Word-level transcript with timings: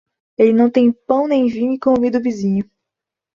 Ele 0.35 0.51
não 0.51 0.67
tem 0.67 0.91
pão 0.91 1.27
nem 1.27 1.45
vinho 1.45 1.73
e 1.73 1.79
convida 1.79 2.17
o 2.17 2.21
vizinho. 2.23 2.67